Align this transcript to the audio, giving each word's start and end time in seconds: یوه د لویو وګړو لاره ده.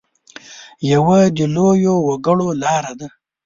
یوه 0.91 1.19
د 1.37 1.39
لویو 1.55 1.95
وګړو 2.07 2.47
لاره 2.63 2.93
ده. 2.99 3.07